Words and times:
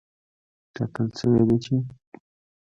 ټاکل 0.73 1.07
شوې 1.19 1.41
ده 1.47 1.55
چې 1.63 1.75